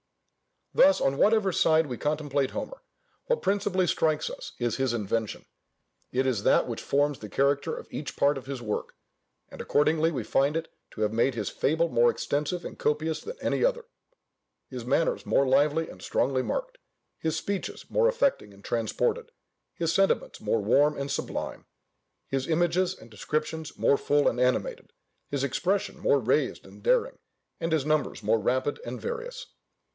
[0.73, 2.81] Thus on whatever side we contemplate Homer,
[3.25, 5.45] what principally strikes us is his invention.
[6.11, 8.95] It is that which forms the character of each part of his work;
[9.49, 13.35] and accordingly we find it to have made his fable more extensive and copious than
[13.41, 13.85] any other,
[14.69, 16.77] his manners more lively and strongly marked,
[17.19, 19.29] his speeches more affecting and transported,
[19.75, 21.65] his sentiments more warm and sublime,
[22.27, 24.93] his images and descriptions more full and animated,
[25.27, 27.19] his expression more raised and daring,
[27.59, 29.47] and his numbers more rapid and various.